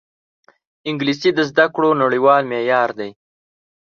[0.89, 3.11] انګلیسي د زده کړو نړیوال معیار دی